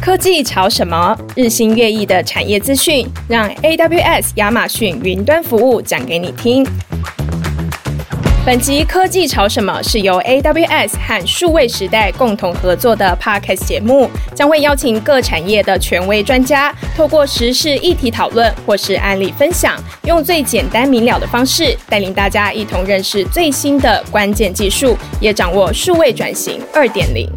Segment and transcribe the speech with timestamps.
[0.00, 1.14] 科技潮什么？
[1.36, 6.66] 日新月异的产业资讯，让 AWS 亚马逊云端服务讲给你听。
[8.46, 27.30] 本集科技潮什么是由 AWS 和数位时代共同合作的 Podcast 节目，将会邀请各产业的权威专家，透过时事议题讨论或是案例分享，用最简单明了的方式，带领大家一同认识最新的关键技术，也掌握数位转型二点零。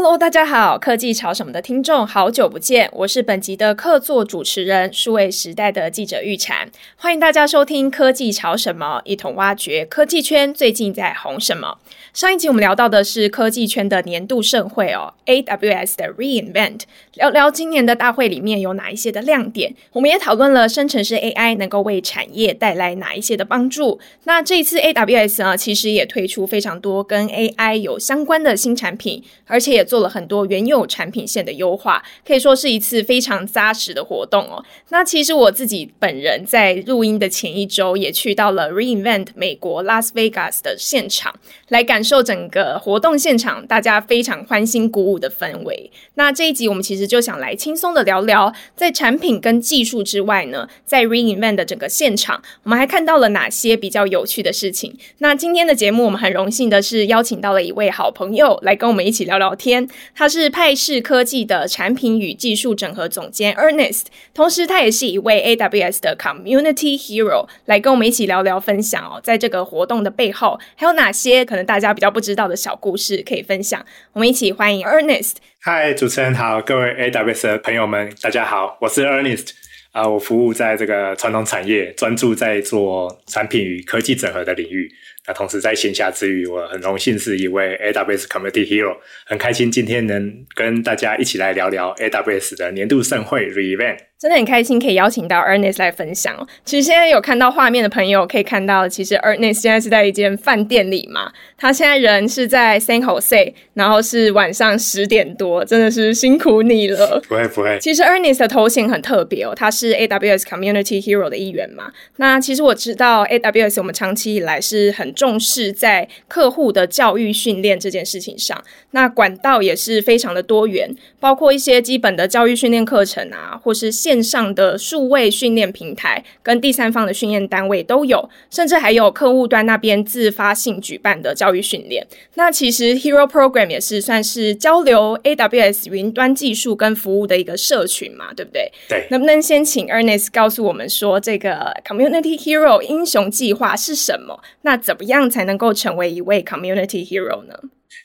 [0.00, 11.78] Hello，大家好，科技潮什么的听众，好久不见，我是本集的客座主持人，数位时代的记者玉婵，欢迎大家收听科技潮什么，一同挖掘科技圈最近在红什么。
[12.14, 16.82] 上一集我们聊到的是科技圈的年度盛会哦，AWS 的 re:Invent，
[17.14, 19.74] 聊聊今年的大会里面有哪一些的亮点。
[19.92, 23.98] 我们也讨论了生成式 AI 能够为产业带来哪一些的帮助。
[24.24, 34.64] 那这一次 AWS 呢，其实也推出非常多跟 AI 有相关的新产品，而且也做了很多原有产品线的优化，可以说是一次非常扎实的活动哦。
[34.88, 41.32] 那其实我自己本人在录音的前一周也去到了 re:Invent 美国拉斯维加斯的现场
[41.68, 42.02] 来感。
[42.08, 45.90] 受整个活动现场大家非常欢欣鼓舞的氛围。
[46.14, 54.96] 那这一集我们其实就想来轻松的聊聊，在产品跟技术之外呢，在 re:Invent 的整个现场，我们还看到了哪些比较有趣的事情？
[55.18, 59.77] 那今天的节目我们很荣幸的是邀请到了一位好朋友来跟我们一起聊聊天。
[60.14, 71.88] 他是派世科技的产品与技术整合总监 Ernest，同时他也是一位 AWS 的 Community Hero，来跟我们一起聊聊分享哦，在这个活动的背后还有哪些可能大家。
[71.98, 75.32] 比较不知道的小故事可以分享，我们一起欢迎 Ernest。
[75.58, 79.48] 嗨，主持人好，各位 AWS 的朋友们，大家好，我是 Ernest
[79.90, 84.88] 啊、我服务在这个传统产业，专注在做产品与科技整合的领域。
[85.28, 93.98] 那同时在闲暇之余，我很荣幸是一位 AWS Community Hero，很开心今天能跟大家一起来聊聊 AWS 的年度盛会 re:Invent。
[94.18, 96.34] 真的很开心可以邀请到 Ernest 来分享。
[96.64, 101.30] 其实现在有看到画面的朋友可以看到，其实 Ernest 现在是在一间饭店里嘛。
[101.56, 107.22] 他现在人是在 San Jose，然后是晚上十点多，真的是辛苦你了。
[107.28, 107.78] 不会不会。
[107.80, 111.92] 其实 Ernest 的头衔很特别哦，他是 AWS Community Hero 的一员嘛。
[112.16, 118.62] 那其实我知道 AWS 我们长期以来是很重视在客户的教育训练这件事情上，
[118.92, 132.06] 那管道也是非常的多元，包括一些基本的教育训练课程啊，或是线上的数位训练平台跟第三方的训练单位都有，甚至还有客户端那边自发性举办的教育训练。
[132.34, 138.70] 那其实 Hero Program 也是算是交流 AWS 云端技术跟服务的一个社群嘛，对不对？
[138.88, 139.08] 对。
[139.10, 144.38] 能不能先请 Ernest 告诉我们说，这个 Community Hero 英雄计划是什么？
[144.62, 147.54] 那怎么样才能够成为一位 Community Hero 呢？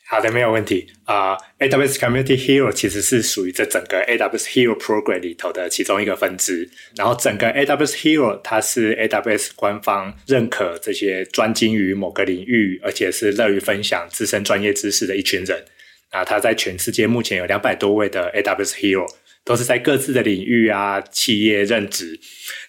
[0.09, 0.87] 好的，没有问题。
[1.05, 6.69] 啊、AWS Community Hero 其实是属于这整个 AWS Hero Program 里头的其中一个分支。
[6.95, 15.65] 然后，整个 AWS Hero 它是 AWS 官方认可这些专精于某个领域，而且是乐于分享自身专业知识的一群人。
[16.11, 19.07] 啊，他在全世界目前有两百多位的 AWS Hero。
[19.45, 22.19] 都是在各自的领域啊，企业任职。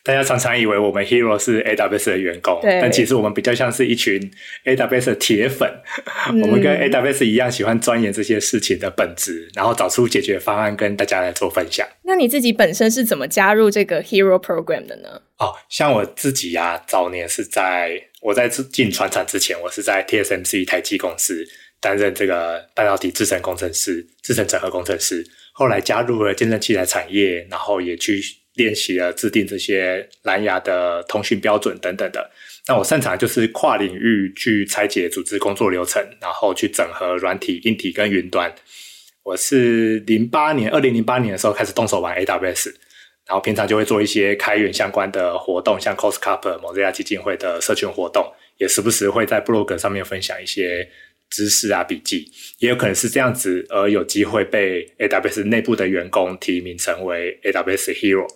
[0.02, 4.20] 大家常常以为我们 Hero 是 AWS 的员工，但其实我们比较像是一群
[4.64, 5.70] AWS 的铁粉。
[6.30, 11.86] 嗯、我们跟 AWS 一样，喜欢钻研这些事情的本质，然后找出解决方案，跟大家来做分享。
[12.02, 15.22] 那你自己本身是怎么加入这个 Hero Program 的呢？
[15.38, 21.46] 哦，像我自己呀、啊，早年是在我在进船厂之前，我是在 TSMC 台积公司
[21.80, 25.24] 担任这个半导体制程工程师、制程整合工程师。
[25.56, 28.20] 后来加入了健身器材产业，然后也去
[28.54, 32.28] 练习了制定这些蓝牙的通讯标准等等的。
[32.66, 38.52] 那我擅长就是跨领域去拆解组织工作流程，然后去整合软体、硬体跟云端。
[39.22, 42.74] 我是零八年，二零零八年的时候开始动手玩 AWS，
[43.24, 48.26] 然后平常就会做一些开源相关的活动，像 Cost Cup、Mozilla 基金会的社群活动，
[48.58, 50.90] 也时不时会在 blog 上面分享一些。
[51.30, 58.26] 知识啊，笔记也有可能是这样子，而有机会被 AWS 内部的员工提名成为 AWS Hero。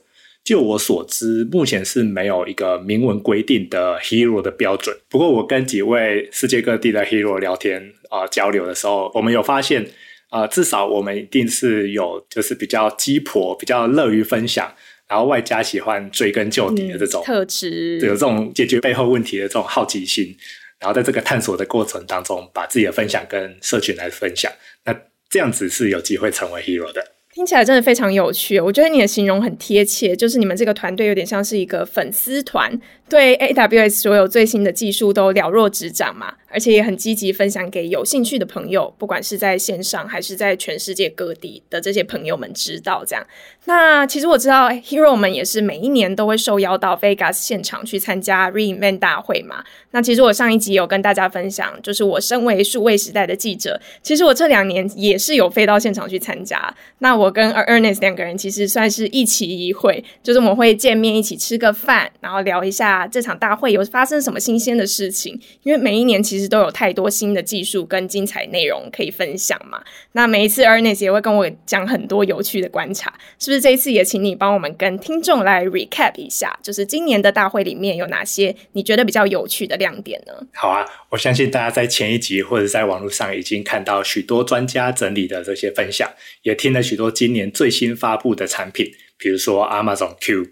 [0.45, 4.97] 就我所知，目前是没有一个明文规定的 Hero 的标准。
[5.11, 9.83] 不过，我跟几位世界各地的 Hero 聊天啊、呃、交流的时候，我们有发现
[10.31, 14.73] 啊、呃，至少我们一定是有就是比较鸡婆、比较乐于分享，
[15.07, 20.35] 然后外加喜欢追根究底的这种、嗯、特质，有这种解决背后问题的这种好奇心。
[20.79, 24.51] 然后在这个探索的过程当中，把自己的分享跟社群来分享，
[24.85, 24.95] 那
[25.29, 27.05] 这样子是有机会成为 hero 的。
[27.31, 32.73] 听起来真的非常有趣，我觉得你的形容很贴切，就是你们这个团队有点像是一个粉丝团，
[33.09, 43.27] 对 AWS 所有最新的技术都了若指掌嘛，而且也很积极分享给有兴趣的朋友，不管是在线上还是在全世界各地的这些朋友们知道这样。
[43.65, 49.65] 那其实我知道 Hero 们也是每一年都会受邀到 Vegas 现场去参加 re:Invent 大会嘛。
[49.91, 56.75] 那其实我上一集有跟大家分享，就是我身为数位时代的记者，其实我这两年也是有飞到现场去参加。
[56.99, 65.39] 那我跟 Ernest 两个人其实算是一期一会，就是我们会见面一起吃个饭，然后聊一下啊这场大会有发生什么新鲜的事情。
[65.63, 69.81] 因为每一年其实都有太多新的技术跟精彩内容可以分享嘛。
[70.13, 73.61] 那每一次 Ernest 也会跟我讲很多有趣的观察，是不是？
[73.61, 80.33] 这一次也请你帮我们跟听众来 recap 一下，就是今年的大会里面有哪些你觉得比较有趣的亮点呢？
[80.55, 86.09] 好啊，我相信大家在前一集或者在网络上已经看到许多专家整理的这些分享，
[86.43, 90.47] 也听了许多今年最新发布的产品，比如说 Amazon Q。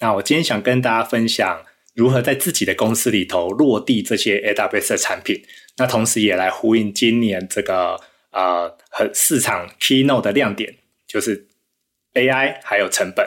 [0.00, 1.62] 那我今天想跟大家分享
[1.98, 5.42] 如何在自己的公司里头落地这些 AWS 的产品，
[5.76, 8.00] 那同时也来呼应今年这个
[8.30, 11.46] 呃和市场 Keynote 的亮点，就是。
[12.14, 13.24] AI 还有成本，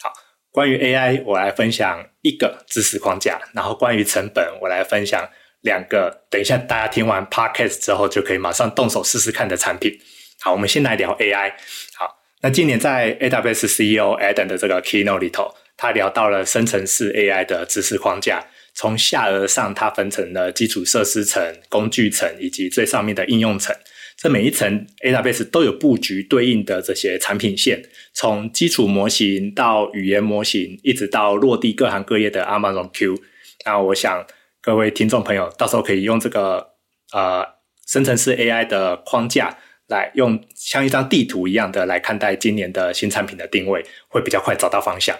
[0.00, 0.10] 好，
[0.50, 5.28] 关于 AI 我来分享一个知识框架，然后关于成本我来分享
[5.60, 9.96] 两个，等一下大家听完 Podcast 之后就可以马上动手试试看的产品。
[10.40, 11.52] 好，我们先来聊 AI。
[11.94, 18.40] 好，那今年在 AWS CEO Adam 的这个 Keynote 里头，他聊到了生成式 AI 的知识框架，
[18.72, 23.74] 从下而上，它分成了基础设施层、工具层以及最上面的应用层。
[24.16, 27.82] 这每一层 AWS 都有布局对应的这些产品线，
[28.14, 33.20] 从基础模型到语言模型，一直到落地各行各业的 Amazon Q。
[33.66, 34.24] 那我想
[34.60, 36.74] 各位听众朋友，到时候可以用这个
[37.12, 37.44] 呃
[37.88, 39.58] 生成式 AI 的框架
[39.88, 45.18] 来用像一张地图一样的来看待今年的新产品的定位，会比较快找到方向。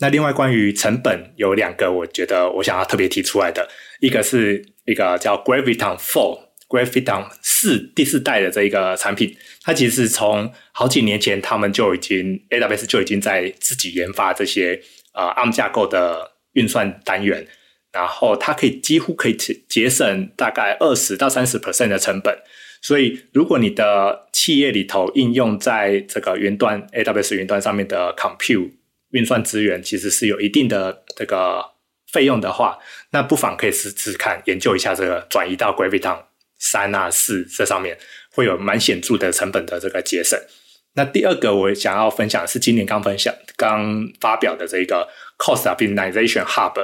[0.00, 3.68] 那另外关于成本有两个，我觉得我想要特别提出来的，
[4.00, 6.48] 一个是一个叫 Graviton Four。
[6.68, 14.78] Graviton 四第四代的这一个产品，它其实是从好几年前，他们就已经 AWS 就已经在自己研发这些
[15.14, 17.46] 呃 ARM 架构的运算单元，
[17.90, 22.36] 然后它可以几乎可以节省大概二十到三十 percent 的成本。
[22.82, 28.72] 所以，如果你的企业里头应用在这个云端 AWS 云端上面的 compute
[29.10, 31.64] 运算资源，其实是有一定的这个
[32.12, 32.78] 费用的话，
[33.10, 36.24] 那不妨可以试试看研究一下这个转移到 Graviton。
[36.60, 37.96] 三啊四这上面
[38.32, 40.36] 会有蛮显著的成本的这个节省。
[40.94, 45.08] 那第二个我想要分享是今年刚分享刚发表的这个
[45.38, 46.74] Cost Optimization Hub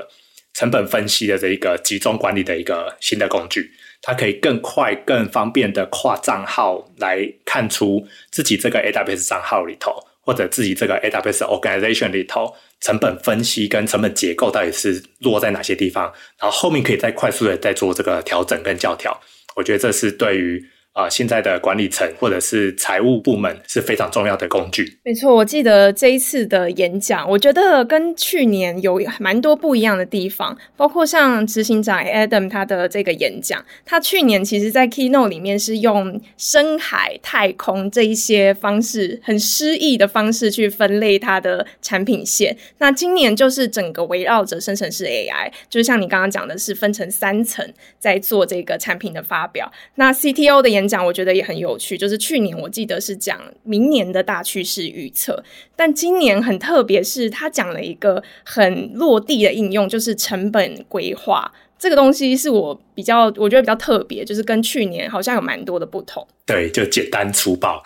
[0.53, 9.93] 成本分析的这一个集中管理的一个新的工具，它可以更快更方便的跨账号来看出自己这个 AWS 账号里头
[10.25, 19.21] 或者自己这个 AWS Organization 里头成本分析跟成本结构到底是落在哪些地方，然后后面可以再快速的再做这个调整跟教条。
[19.55, 20.65] 我觉得这是对于、
[20.95, 24.99] 呃、现在的管理层或者是财务部门是非常重要的工具。
[25.05, 42.57] 没错，我记得这一次的演讲，我觉得跟去年有蛮多不一样的地方，包括像执行长 Adam 他的这个演讲，他去年其实在 Keynote 里面是用深海、太空这一些方式，很诗意的方式去分类他的产品线。
[42.79, 47.69] 那今年就是整个围绕着生成式 AI，就是像你刚刚讲的是分成三层
[47.99, 49.73] 在做这个产品的发表。
[49.97, 55.43] 那 CTO 的演讲我觉得也很有趣，就是去年我记得是讲明年的大趋势预测，
[55.75, 66.27] 但今年很特别，是他讲了一个很落地的应用，就是成本规划这个东西是我比较我觉得比较特别，就是跟去年好像有蛮多的不同。
[66.47, 67.83] 对，就简单粗暴，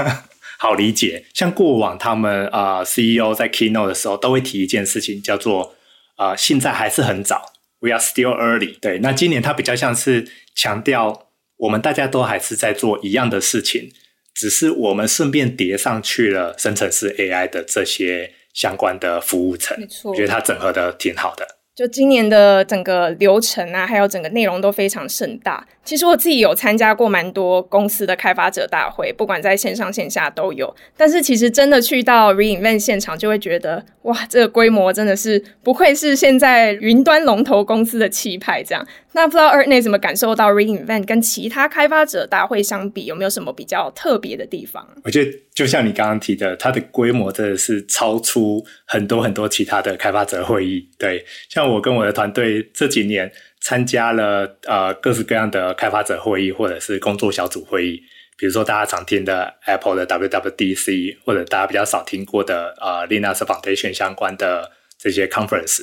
[0.58, 1.24] 好理解。
[1.32, 5.74] 像过往他们啊、CEO 在 Keynote 的时候都会提一件事情，叫做
[6.16, 8.78] 啊、呃、现在还是很早，We are still early。
[8.80, 11.27] 对，那今年他比较像是强调。
[11.58, 13.90] 我们大家都还是在做一样的事情，
[14.34, 19.78] 只是我们顺便叠上去了生成式 AI 的这些相关的服务层。
[19.78, 21.46] 没错，我觉得它整合的挺好的。
[21.74, 25.64] 就今年的整个流程啊，还有整个内容都非常盛大。
[25.84, 30.74] 其实我自己有参加过蛮多公司的开发者大会，不管在线上线下都有。
[30.96, 38.60] 但是其实真的去到 re:Invent 现场，就会觉得哇，这个规模真的是不愧是现在云端龙头公司的气派。
[38.60, 44.84] 这样，那不知道 Ernest 怎么感受到 re:Invent 跟其他开发者大会相比，有没有什么比较特别的地方？
[45.04, 50.88] 我觉得就像你刚刚提的，它的规模真的是超出很多很多其他的开发者会议。
[50.98, 51.68] 对，像。
[51.68, 58.00] 我跟我的团队这几年参加了呃各式各样的开发者会议，或者是工作小组会议，
[58.38, 65.82] 比如说大家常听的 Apple 的 WWDC，或者大家比较少听过的呃 Linux Foundation 相关的这些 conference，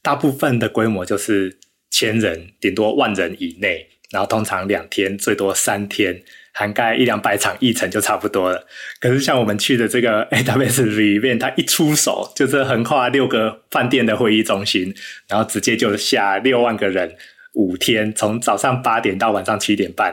[0.00, 1.58] 大部分的规模就是
[1.90, 8.66] 千人，顶多万人以内，然后通常两天，最多三天，涵盖一两百场议程就差不多了。
[9.00, 14.94] 可是像我们去的这个 AWS 里面它一出手就是横跨六个饭店的会议中心，
[15.28, 17.16] 然后直接就下六万个人，
[17.54, 20.12] 五天，从早上八点到晚上七点半，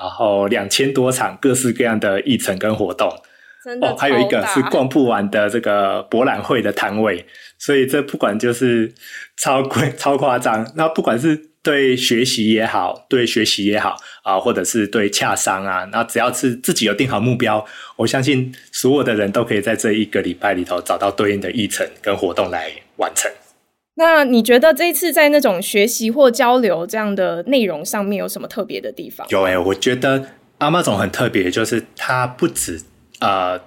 [0.00, 3.10] 然后两千多场各式各样的议程跟活动。
[3.80, 7.24] 哦，还有一个是逛不完的这个博览会的摊位，
[7.58, 8.92] 所以这不管就是
[9.36, 10.70] 超贵、 超夸张。
[10.76, 17.64] 那不管是对学习也好，对学习也好啊，或者是对洽商啊，那只要是自己有定好目标，
[17.96, 23.30] 我相信所有的人都可以在这一个礼拜里头找到对应的议程跟活动来完成。
[23.96, 29.26] 那你觉得这一次在那种学习或交流这样的内容上面有什么特别的地方？
[29.30, 30.26] 有诶、欸，我觉得
[30.58, 32.82] Amazon 很特别，就是它不止。
[33.20, 33.60] 呃，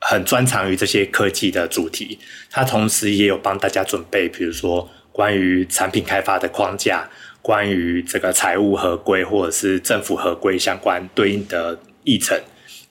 [0.00, 2.18] 很专长于这些科技的主题，
[2.50, 7.08] 他同时也有帮大家准备，比如说关于产品开发的框架，
[7.40, 12.40] 关于这个财务合规或者是政府合规相关对应的议程。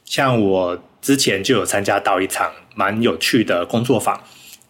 [0.05, 4.21] 像我之前就有参加到一场蛮有趣的工作坊，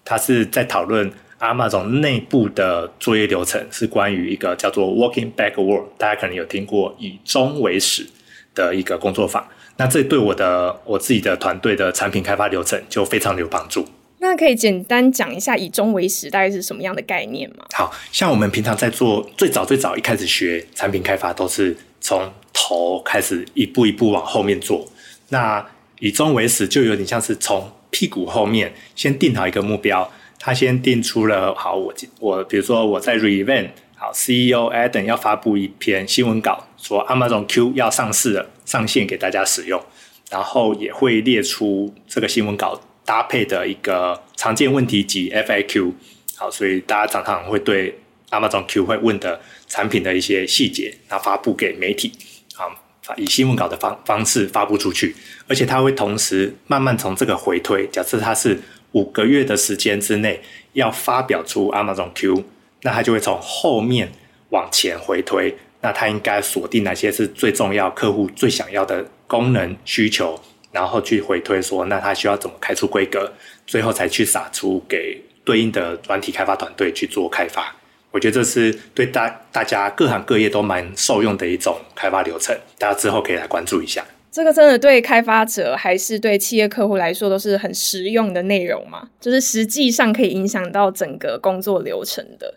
[0.06, 8.08] 他是在讨论 Amazon 内部的作业流程，是关于一个叫做 Working Backward，大家可能有听过以终为始
[8.54, 9.48] 的一个工作坊。
[9.82, 13.84] 那这对我的我自己的团队的产品开发流程就非常的有帮助。
[14.20, 17.66] 那可以简单讲一下以终为始大概是什么样的概念吗？
[17.74, 24.88] 好，像我们平常在做最早最早一开始学产品开发，都是从头开始一步一步往后面做。
[25.30, 25.66] 那
[25.98, 30.08] 以终为始就有点像是从屁股后面先定好一个目标，
[30.38, 33.70] 他先定出了好，我我比如说我在 re:Invent。
[33.96, 39.84] 好，CEO Adam 要发布一篇新闻稿，说 Amazon Q 要上市了，上线给大家使用，
[40.30, 45.92] 然后也会列出这个新闻稿搭配的一个常见问题及 FAQ。
[46.38, 48.00] 好，所以大家常常会对
[48.30, 52.14] Amazon Q 会问的产品的一些细节，然后发布给媒体，
[52.54, 52.72] 好，
[53.18, 55.14] 以新闻稿的方方式发布出去，
[55.50, 58.58] 而且它会同时慢慢从这个回推，假设它是
[58.94, 60.40] 五个月的时间之内
[60.72, 62.46] 要发表出 Amazon Q。
[62.84, 64.12] 那它就会从后面
[64.50, 70.40] 往前回推，那它应该锁定哪些是最重要、客户最想要的功能需求，
[70.72, 73.32] 然后去回推说，那它需要怎么开出规格，
[73.66, 77.76] 最后才去撒出给对应的软体开发团队去做开发。
[78.12, 84.06] 我觉得这是对大大家各行各业都蛮受用的一种开发流程，大家之后可以来关注一下。
[84.32, 89.10] 这个真的对开发者还是对企业客户来说都是很实用的内容嘛？
[89.20, 92.54] 就是实际上可以影响到整个工作流程的。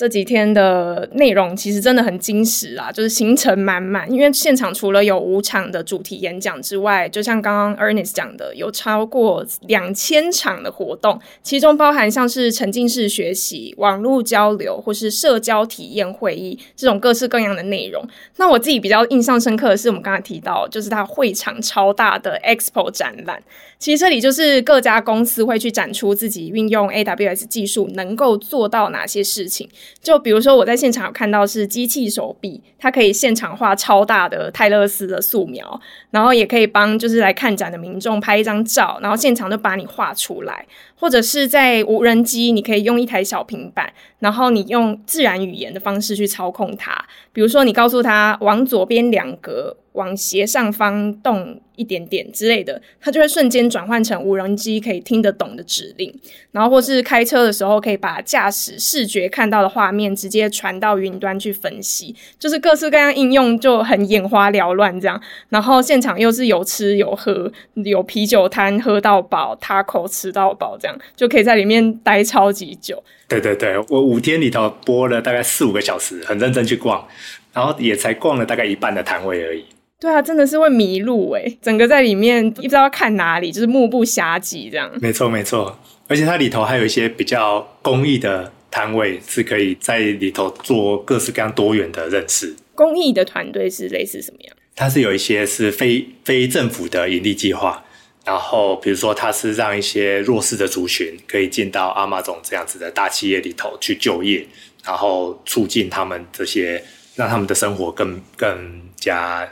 [0.00, 4.10] 这几天的内容其实真的很精实啊，就是行程满满。
[4.10, 18.02] 因为现场除了有五场的主题演讲之外，就像刚刚 Ernest 讲的，有超过两千场的活动，其中包含像是沉浸式学习、网络交流或是社交体验会议这种各式各样的内容。
[18.36, 23.42] 那我自己比较印象深刻的是，我们刚才提到，就是它会场超大的 Expo 展览。
[23.78, 29.68] 其实这里就是各家公司会去展出自己运用 AWS 技术能够做到哪些事情。
[30.02, 35.80] 就比如说，我在现场看到是机器手臂，它可以现场画超大的泰勒斯的素描，
[36.10, 40.66] 然后也可以帮就是来看展的民众拍一张照，然后现场就把你画出来。
[40.96, 46.92] 或者是在无人机，你可以用一台小平板，然后你用自然语言的方式去操控它。
[47.32, 56.12] 比如说，你告诉他往左边两格，往斜上方动一点点之类的，他就会瞬间转换成无人机可以听得懂的指令。
[56.50, 62.14] 然后，或是开车的时候，可以把驾驶视觉看到的画面直接传到云端去分析。
[62.38, 65.20] 就是各式各样应用就很眼花缭乱这样。
[65.50, 70.98] 然后现场又是有吃有喝，有啤酒摊喝到饱他口吃到饱这样。
[71.14, 73.02] 就可以在里面待超级久。
[73.30, 77.06] 对对对，我五天里头播了大概四五个小时，很认真去逛，
[77.54, 79.64] 然后也才逛了大概一半的摊位而已。
[80.00, 84.90] 对啊，真的是会迷路诶，整个在里面不知道要看哪里，就是目不暇及这样。
[85.00, 92.56] 没错没错，而且它里头还有一些比较公益的摊位，是可以在里头做各式各样多元的认识。
[92.74, 94.56] 公益的团队是类似什么样？
[94.74, 97.84] 它是有一些是非非政府的盈利计划。
[98.24, 104.46] 然后，比如说，他是让一些弱势的族群可以进到 Amazon 这样子的大企业里头去就业，
[104.84, 106.84] 然后促进他们这些，
[107.16, 109.48] 让他们的生活更更加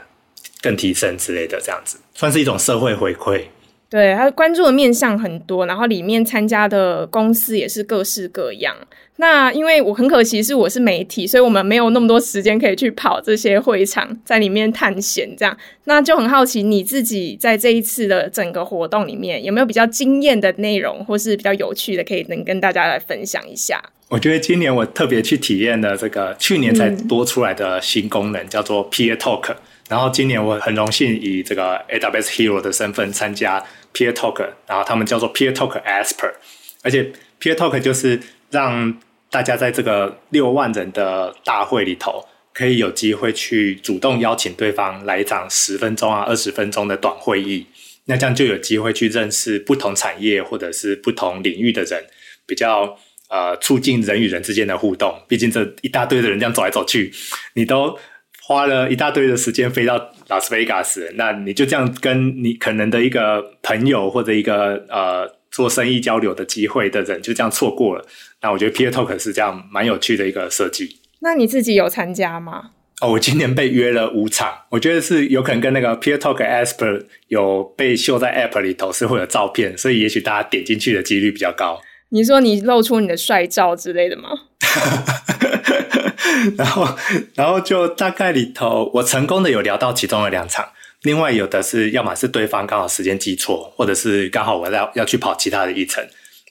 [0.61, 3.43] 更提升之类的，这样子算是一种社会回馈。
[3.89, 8.75] 对，他关注的面向很多，然后里面参加的公司也是各式各样。
[9.21, 15.55] 那因为我很可惜是我是媒体，所以我们没有那么多时间可以去跑这些会场，在里面探险这样。
[15.83, 23.83] 那就很好奇你自己在这一次的整个活动里面有没有比较惊艳的内容，或是比较有趣的，可以能跟大家来分享一下。
[24.07, 29.53] 我觉得今年我特别去体验了这个去年才多出来的新功能，叫做 Peer Talk。
[29.89, 33.61] 然后今年我很荣幸以这个 AWS Hero 的身份参加
[33.93, 36.35] Peer Talk，然后他们叫做 Peer Talk Expert，
[36.83, 37.11] 而且
[37.41, 38.17] Peer Talk 就是
[38.49, 38.95] 让
[39.29, 47.65] 大家在这个六万人的大会里头，可以有机会去主动邀请对方来一场十分钟啊、二十分钟的短会议，
[48.05, 52.03] 那这样就有机会去认识不同产业或者是不同领域的人，
[52.45, 52.97] 比较
[53.29, 55.21] 呃促进人与人之间的互动。
[55.27, 57.11] 毕竟这一大堆的人这样走来走去，
[57.53, 57.97] 你都。
[58.41, 68.03] 花了一大堆的时间飞到拉斯维加斯，那你就这样跟你可能的一个朋友或者一个呃做生意交流的机会的人就这样错过了。
[68.41, 70.99] 那我觉得 Peer Talk 是这样蛮有趣的一个设计。
[71.21, 72.71] 那你自己有参加吗？
[73.01, 81.81] 哦，我今年被约了五场，我觉得是有可能跟那个 Peer Talk Expert 有被秀在 App 里头是会有照片，所以也许大家点进去的几率比较高。
[82.11, 84.29] 你说你露出你的帅照之类的吗？
[86.57, 86.87] 然后，
[87.35, 90.69] 然后就大概里头，我成功的有聊到其中的两场，
[91.03, 96.05] 另外有的是要么是对方刚好时间记错，或者是刚好我要要去跑其他的议程。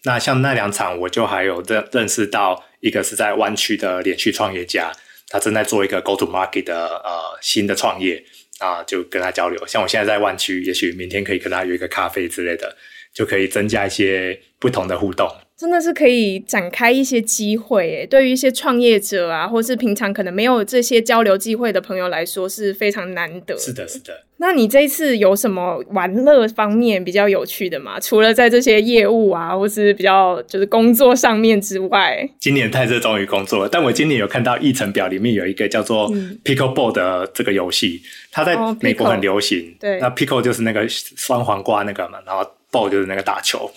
[0.04, 4.92] 那像那两场，我就还有认认识到一个是在湾区的连续创业家，
[5.28, 8.22] 他正在做一个 Go to Market 的呃新的创业
[8.58, 9.66] 啊，就跟他交流。
[9.66, 12.76] 像我现在在湾区，也许明天可以跟他约一个咖啡之类的，
[13.12, 15.28] 就可以增加一些不同的互动。
[15.58, 23.58] 真的是可以展开一些机会诶，对于一些创业者啊，或是平常可能没有这些交流机会的朋友来说，是非常难得。
[23.58, 24.22] 是的，是的。
[24.36, 27.98] 那你这一次有什么玩乐方面比较有趣的吗？
[27.98, 33.68] 除了在这些业务啊，或是比较就是工作上面之外，今年太热衷于工作了。
[33.68, 36.08] 但我今年有看到议程表里面有一个叫做
[36.44, 38.00] Pickleball 的这个游戏，
[38.30, 39.74] 它在美国很流行。
[39.80, 43.68] 对、哦，那 Pickle 就是那个酸黄瓜那个嘛，然后 Ball 就是那个打球。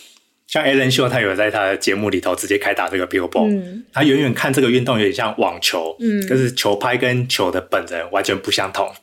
[0.51, 8.93] 像 Ellen 秀，他有在他的节目里头直接开打这个 Pickleball，嗯，他远远看这个运动有点像网球，嗯，可是球拍跟球的本人完全不相同。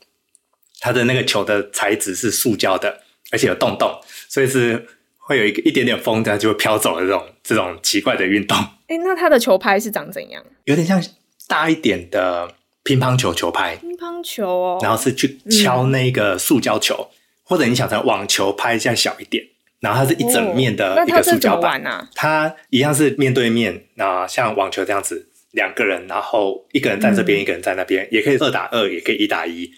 [0.78, 3.00] 他的那个球的材质是塑胶的，
[3.32, 8.54] 而且有洞洞，所以是会有一个一点点风，它就会飘走的这种这种奇怪的运动。
[8.58, 10.44] 哎、欸，那他的球拍是长怎样？
[10.64, 11.02] 有点像
[11.46, 19.46] 大一点的乒乓球球拍，乒乓球哦，然后是去敲那个塑胶球，嗯，或者你想成网球拍这样小一点。
[19.80, 29.70] 然后它是一整面的一个塑胶板，哦啊、它一样是面对面，那像网球这样子，两个人，然后一个人在这边，嗯、一个人在那边，也可以二打二，也可以一打一，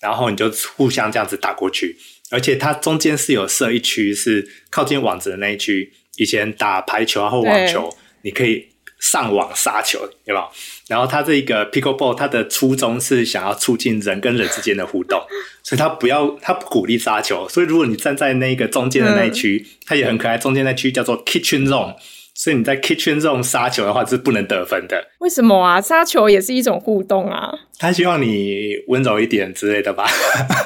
[0.00, 1.96] 然后你就互相这样子打过去，
[2.30, 7.92] 而且它中间是有设一区是靠近网子的那一区，以前打排球啊或网球，
[8.22, 8.68] 你可以
[9.00, 10.48] 上网杀球，有没有？
[10.88, 15.20] 然后他这一个 Pickleball，它的初衷是想要促进人跟人之间的互动，
[15.62, 17.48] 所以他不要，他不鼓励杀球。
[17.48, 20.36] 所以如果你站在那个中间的那一区，嗯、它也很可爱。
[20.38, 21.94] 中间那区叫做 Kitchen Zone，
[22.34, 25.08] 所以你在 Kitchen Zone 杀球的话是不能得分的。
[25.18, 25.80] 为什么啊？
[25.80, 27.52] 杀球也是一种互动啊。
[27.78, 30.06] 他希望你温柔一点之类的吧，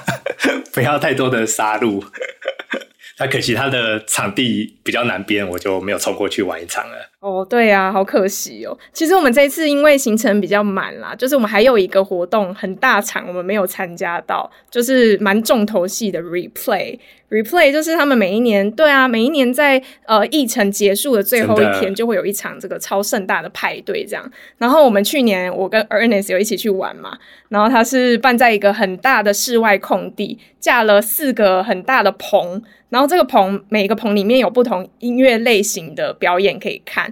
[0.72, 2.02] 不要太多的杀戮。
[3.18, 7.11] 那可惜他的场地比较难边，我就没有冲过去玩一场了。
[7.22, 8.76] 哦，对啊，好可惜哦。
[8.92, 16.98] 其实我们这一次因为行程比较满啦，就是我们还有一个活动很大场，我们没有参加到，就是蛮重头戏的 Replay。
[17.30, 24.30] Replay 就是他们每一年，对啊，每一年在呃议程结束的最后一天，就会有一场这个超盛大的派对这样。
[24.58, 27.16] 然后我们去年我跟 Ernest 有一起去玩嘛，
[27.48, 37.11] 然后他是办在一个很大的室外空地，架了四个很大的棚，然后这个棚每个棚里面有不同音乐类型的表演可以看，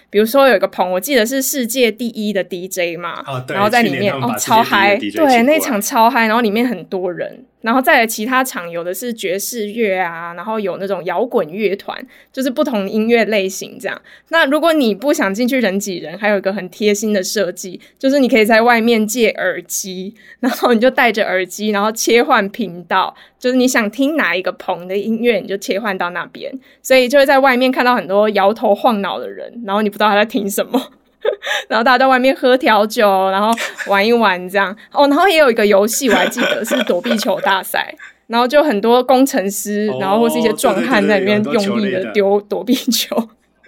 [0.11, 7.45] 比如说有一个棚，我记得是世界第一的 DJ 嘛，然后在里面哦超嗨，对，那场超嗨，然后里面很多人。
[7.61, 11.95] 然后再来其他场，有的是爵士乐啊，然后有那种摇滚乐团，
[12.33, 14.01] 就是不同音乐类型这样。
[14.29, 26.51] 那如果你不想进去人挤人，还有一个很贴心的设计，就是你可以在外面借耳机，然后你就戴着耳机，然后切换频道，就是你想听哪一个棚的音乐，你就切换到那边。
[26.81, 30.81] 所以就会在外面看到很多摇头晃脑的人，然后你道他在听什么。
[31.69, 33.53] 然后大家在外面喝调酒，然后
[33.87, 35.07] 玩一玩这样哦。
[35.07, 37.93] 然后也有一个游戏，我还记得是躲避球大赛。
[38.27, 43.15] 然后就很多工程师，然后或是一些壮汉在里面用力的丢 躲避球。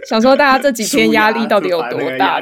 [0.07, 2.41] 想说大家这几天压力到底有多大？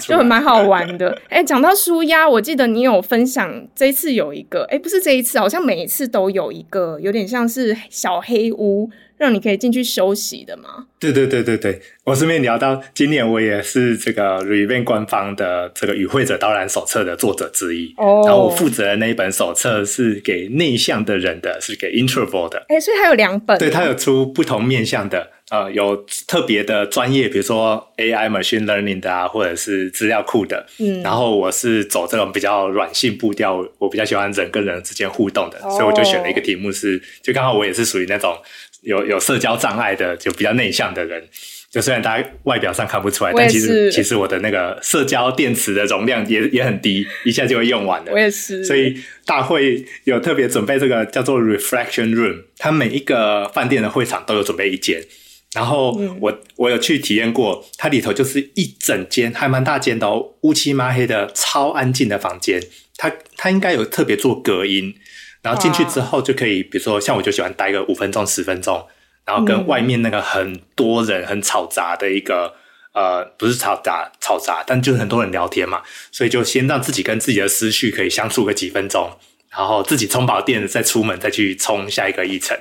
[0.00, 1.10] 就蛮好玩的。
[1.28, 8.90] 哎、欸，讲到舒压，我记得你有分享，这一次有一个，哎、欸，不是这一次，好像每一次都有一个，有点像是小黑屋。
[9.22, 10.86] 让你可以进去休息的吗？
[10.98, 17.94] 对对对对对，我顺便聊到，今年我也是这个 Re-Event 官方的这个与会者导览手册的作者之一。
[17.98, 22.64] 哦，然后我负责的那一本手册是给内向的人的，是给 Introvert 的。
[22.68, 23.56] 哎，所以它有两本。
[23.58, 30.66] 对，它有出不同面向的，呃，有特别的专业，比如说 AI Machine Learning 的啊，或者是资料库的。
[30.78, 38.36] 嗯，然后我是走这种比较软性步调，我比较喜欢人跟人之间互动的，哦，所以我就选了一个题目是，就刚好我也是属于那种。
[38.82, 41.22] 有有社交障碍的，就比较内向的人，
[41.70, 48.12] 就虽然大家外表上看不出来，但其实其实我的那个社交电池的容量也也很低，一下就会用完了。
[48.12, 48.64] 我也是。
[48.64, 55.02] 所以大会有特别准备这个叫做 Reflection Room，它每一个饭店的会场都有准备一间。
[55.54, 62.60] 然后我、嗯、我有去体验过，它里头就是一整间还蛮大间的哦，乌漆抹黑的超安静的房间。
[62.96, 64.94] 它它应该有特别做隔音。
[65.42, 68.86] 然后进去之后就可以，比如说像我就喜欢待个五分钟、十分钟，
[69.26, 72.54] 然后跟外面那个很多人很吵杂的一个
[72.94, 79.10] 呃，不是吵杂吵杂，但就是很多人聊天嘛，所以就先让自己跟自己的思绪可以相处个几分钟，
[79.50, 82.56] 然后自己充饱电再出门再去冲下一个议程，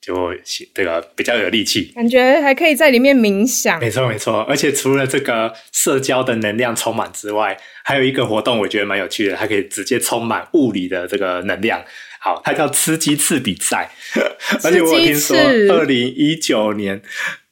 [0.00, 0.34] 就
[0.74, 3.78] 这个比较有力气，感觉还可以在里面冥想。
[3.78, 11.82] 没错没错，而且除了这个社交的能量充满之外，还有一个活动我觉得蛮有趣的，它可以直接充满物理的这个能量。
[12.26, 13.88] 好，它叫吃鸡翅比赛，
[14.64, 15.36] 而且我听说
[15.70, 17.00] 二零一九年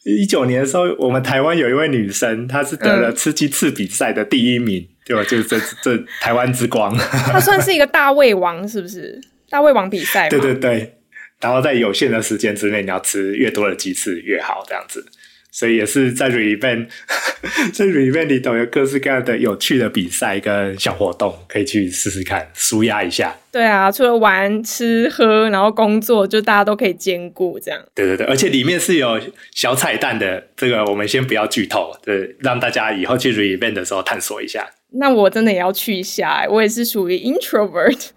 [0.02, 5.22] 一九年的时候，我们台湾有一位女生，她是得了吃鸡翅比赛的第一名，嗯、对吧？
[5.22, 6.92] 就是这这台湾之光，
[7.30, 9.20] 她算是一个大胃王，是不是？
[9.48, 10.98] 大胃王比赛，对对对。
[11.40, 15.06] 然后在有限的时间之内，你要吃越多的鸡翅越好，这样子。
[15.54, 16.88] 所以也是在 Re-Event，
[17.72, 23.32] 在 Re-Event 里头有各式各样的有趣的比赛跟小活动，可以去试试看，舒压一下。
[23.52, 27.80] 对啊，除了玩、吃、喝，然后工作，就大家都可以兼顾这样。
[27.94, 29.20] 对对对，而且里面是有
[29.52, 34.68] 小彩蛋的，这个我们先不要剧透，对，让大家以后去 Re-Event 的时候探索一下。
[34.96, 38.08] 那我真的也要去一下，我也是属于 introvert，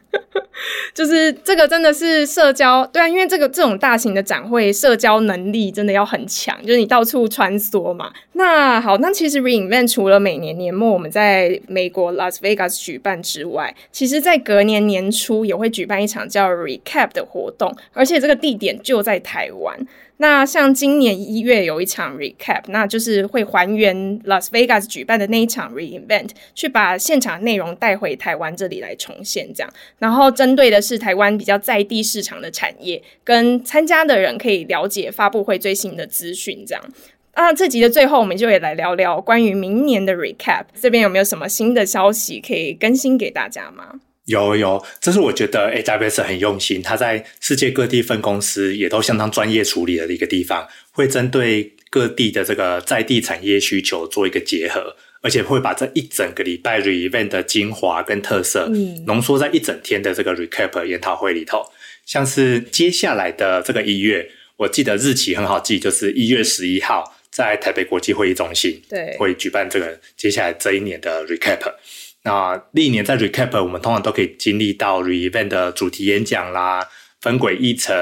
[0.97, 8.11] 就是这个真的是社交，对啊，因为这个这种大型的展会，社交能力真的要很强，就是你到处穿梭嘛。
[8.33, 19.77] 那好，那其实 Re Invent 除了每年年末我们在美国 Las Vegas 举办之外，其实在隔年年初也会举办一场叫 Recap 的活动，而且这个地点就在台湾。
[20.17, 29.71] 那像今年一月有一场 recap，那就是会还原 Las Vegas 举办的那一场 reinvent，去把现场内容带回台湾这里来重现这样。
[29.99, 36.83] 然后针对的是台湾比较在地市场的产业，跟参加的人可以了解发布会最新的资讯这样。
[37.33, 43.99] 啊，这集的最后我们就也来聊聊关于明年的 recap，这边有没有什么新的消息可以更新给大家吗？
[44.27, 61.63] 有有，这是我觉得 AWS 很用心，它在世界各地分公司也都相当专业处理的一个地方，会针对各地的这个在地产业需求做一个结合，而且会把这一整个礼拜 Re-Event 的精华跟特色，嗯，浓缩在一整天的这个 Recap 研讨会里头。
[62.05, 71.75] 像是接下来的这个一月，我记得日期很好记，就是一月十一号，在台北国际会议中心，对，会举办这个接下来这一年的 Recap。
[72.27, 76.85] 那历年在 Recap，我们通常都可以经历到 Re-Event 的主题演讲啦、
[77.21, 77.95] 分轨议程、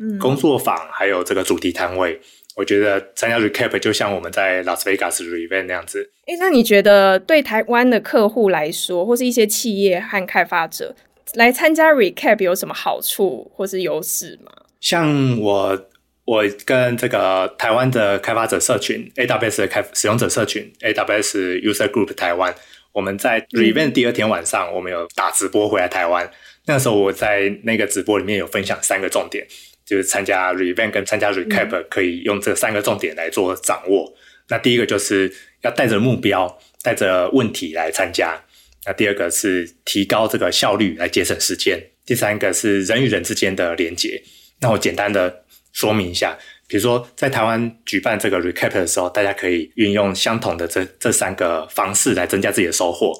[0.00, 2.20] 嗯、工作坊，还有这个主题摊位。
[2.54, 6.08] 我觉得参加 Recap 就像我们在 Las Vegas Re-Event 那样子。
[6.28, 10.94] 诶，那你觉得对台湾的客户来说，或是一些企业和开发者
[11.34, 14.52] 来参加 Recap 有什么好处或是优势吗？
[14.80, 15.86] 像我，
[16.26, 22.54] 我跟这个台湾的开发者社群 AWS 的开使用者社群 AWS User Group 台湾。
[22.94, 26.30] 我们在 Re-Event 第二天晚上，我们有打直播回来台湾。
[26.66, 29.44] 那时候我在那个直播里面有分享三个重点，
[29.84, 34.14] 就是参加 Re-Event 跟参加 Recap 可以用这三个重点来做掌握。
[34.48, 38.40] 那第一个就是要带着目标、带着问题来参加。
[38.86, 41.82] 那第二个是提高这个效率来节省时间。
[42.06, 44.22] 第三个是人与人之间的连接。
[44.60, 46.38] 那我简单的说明一下。
[46.74, 53.12] 比如说，在台湾举办这个 recap 的时候，大家可以运用相同的这这三个方式来增加自己的收获。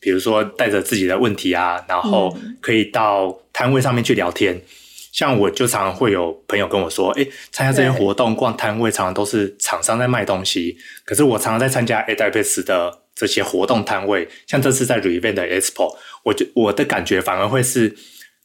[0.00, 4.54] 比如说，带着自己的问题啊，然后可以到摊位上面去聊天。
[4.54, 4.62] 嗯、
[5.12, 10.78] 像我就常常会有朋友跟我说：“哎，参加这些活动，逛摊位，常常都是厂商在卖东西。
[11.04, 17.94] 可是我常常在参加 AWS 的这些活动摊位，像这次在 Re-Event 的 Expo，我就我的感觉反而会是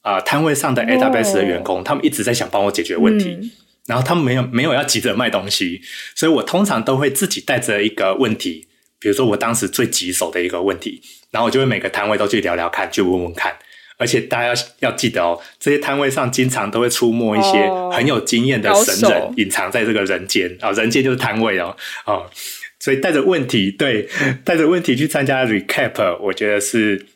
[0.01, 3.30] 啊、呃，摊位上的 AWS 的员工，哦、他们一直在想帮我解决问题。
[3.30, 3.51] 嗯”
[3.88, 5.82] 然后他们没有没有要急着卖东西，
[6.15, 8.67] 所以我通常都会自己带着一个问题，
[9.00, 13.56] 比如说我当时最棘手的一个问题，然后我就会每个摊位都去聊聊看，去问问看。
[14.00, 22.30] 而且大家要要记得哦，这些摊位上经常都会出没一些很有经验的神人，隐藏在这个人间啊、哦，人间就是摊位哦，哦，
[22.80, 24.08] 所以带着问题，对，
[24.45, 27.08] 带着问题去参加 recap，我觉得是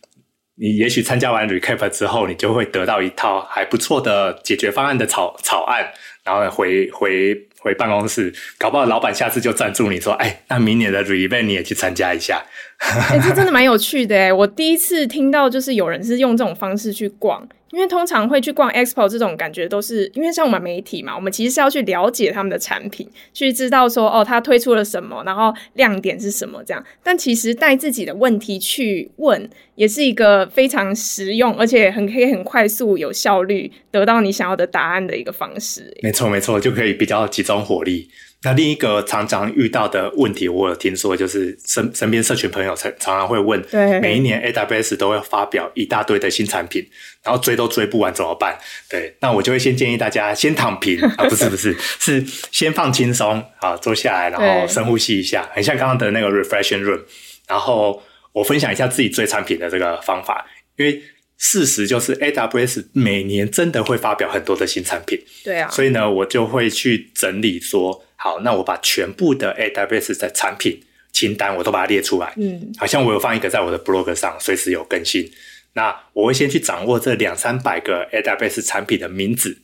[0.55, 5.91] 你也许参加完 recap 之后，你就会得到一套还不错的解决方案的草草案，
[6.23, 7.47] 然后回回。
[7.63, 12.43] 回办公室，搞不好老板下次就赞助你说：“哎，那明年的 Re-Event 你也去参加一下。”
[12.81, 14.33] 哎，这真的蛮有趣的哎！
[14.33, 17.47] 我第一次听到，就是有人是用这种方式去逛。
[17.71, 26.83] 因为通常会去逛 Expo 这种感觉，都是因为像我们媒体嘛，我们其实是要去了解他们的产品，去知道说哦，他推出了什么，然后亮点是什么这样。
[27.03, 35.95] 但其实带自己的问题去问，也是一个非常实用，而且很可以很快速、有效率得到你想要的答案的一个方式。
[36.03, 38.09] 没错，没错，就可以比较集中火力。
[38.43, 46.83] 那另一个常常遇到的问题，我有听说，就是身身边社群朋友常常常会问，对，每一年 AWS 都会发表一大堆的新产品，
[47.23, 48.57] 然后追都追不完怎么办？
[48.89, 50.99] 对，那我就会先建议大家先躺平。
[51.17, 57.01] 啊，不是不是，是先放轻松啊，坐下来，然后深呼吸一下，很像刚刚的那个 refreshing room，
[57.47, 58.01] 然后
[58.33, 60.99] 我分享一下自己追产品的这个方法，因为
[61.37, 68.03] 事实就是 AWS 每年真的会发表很多的新产品，对啊，所以呢，我就会去整理说。
[68.23, 70.79] 好，那我把全部的 AWS 的产品
[71.11, 72.31] 清单我都把它列出来。
[72.37, 75.27] 嗯，好像我有放一个在我的 blog 上，随时有更新。
[75.73, 79.57] 那我会先去掌握这两三百个 AWS 产品的名字，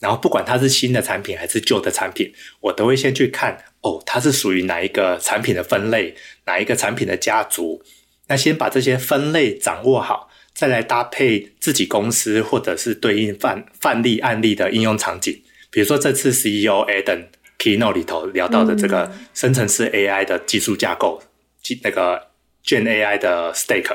[0.00, 7.80] 然后不管它是新的产品还是旧的产品，我都会先去看哦，它是属于哪一个产品的分类，哪一个产品的家族。
[8.26, 15.40] 那先把这些分类掌握好，再来搭配自己公司或者是对应范范例案例的应用场景。
[15.70, 17.26] 比如说这次 CEO Adam。
[17.60, 21.22] Keynote 里头聊到的这个生成式 AI 的技术架构，
[21.62, 22.28] 即、嗯、那个
[22.64, 23.94] Gen AI 的 stake，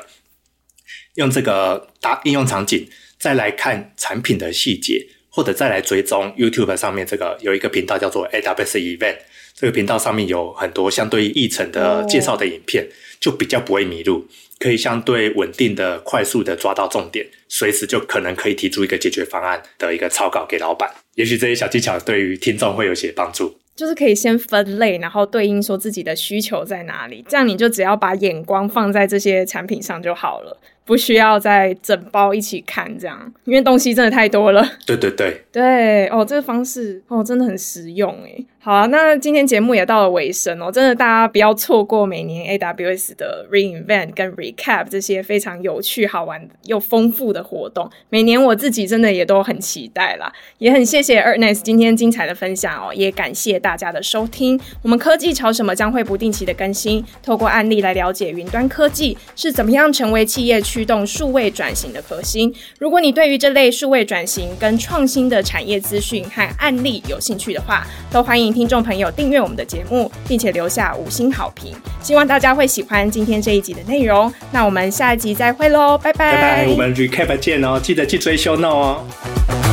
[1.15, 9.17] 用这个搭应用场景，再来看产品的细节，或者再来追踪 YouTube 上面这个有一个频道叫做 AWS Event，
[9.55, 12.87] 这个频道上面有很多相对议程的介绍的影片，哦、
[13.19, 14.27] 就比较不会迷路，
[14.59, 20.89] 可以相对稳定的、快速的抓到重点，随时就可能可以提出一个解决方案的一个草稿给老板。
[21.15, 30.59] 也许这些小技巧对于听众会有些帮助，就是可以先分类，然后对应说自己的需求在哪里，这样你就只要把眼光放在这些产品上就好了。
[30.85, 34.63] 不需要再整包一起看这样，因为东西真的太多了。
[34.85, 38.45] 对对对，对哦，这个方式哦真的很实用诶。
[38.65, 47.87] 好啊，那今天节目也到了尾声哦，真的大家不要错过每年 AWS 的 re:Invent 跟 recap 这些非常有趣、好玩又丰富的活动。
[48.09, 54.59] 每年我自己真的也都很期待啦，也很谢谢 Ernest 今天精彩的分享哦，也感谢大家的收听。
[54.81, 62.51] 我们科技潮什么将会不定期的更新，透过案例来了解云端科技是怎么样成为企业驱动数位转型的核心。
[62.79, 71.75] 如果你对于这类数位转型跟创新的产业资讯和案例有兴趣的话，都欢迎听众朋友订阅我们的节目，并且留下五星好评。
[72.01, 74.33] 希望大家会喜欢今天这一集的内容。
[74.53, 76.31] 那我们下一集再会喽，拜拜。
[76.31, 79.64] 拜拜，我们 recap 见哦，记得去追修闹哦。